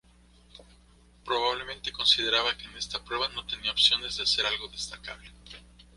[1.23, 5.31] Probablemente consideraba que en esta prueba no tenía opciones de hacer algo destacable.